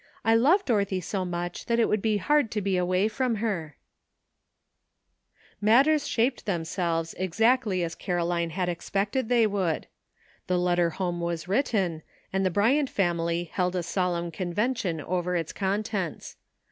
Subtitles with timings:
[0.25, 3.77] I love Dorothy so much that it would be hard to be away from her."
[5.61, 9.85] 3S2 ANOTHER ''SIDE TRACK:' Matters shaped themselves exactly as Caro line had expected they would.
[10.47, 12.01] The letter home was written,
[12.33, 16.35] and the Bryant family held a solemn convention over its contents.